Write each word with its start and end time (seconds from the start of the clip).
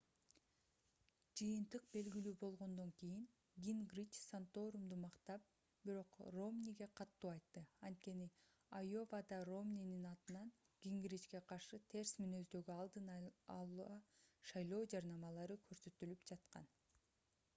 жыйынтык 1.39 1.83
белгилүү 1.95 2.31
болгондон 2.43 2.93
кийин 3.01 3.25
гингрич 3.65 4.15
санторумду 4.19 4.97
мактап 5.01 5.43
бирок 5.89 6.17
ромниге 6.37 6.87
катуу 7.01 7.31
айтты 7.33 7.63
анткени 7.89 8.27
айовада 8.79 9.39
ромнинин 9.51 10.09
атынан 10.13 10.49
гингричке 10.87 11.43
каршы 11.53 11.81
терс 11.95 12.15
мүнөздөгү 12.23 12.77
алдын 12.79 13.13
ала 13.59 14.01
шайлоо 14.53 14.81
жарнамалары 14.97 15.61
көрсөтүлүп 15.69 16.27
жаткан 16.33 16.73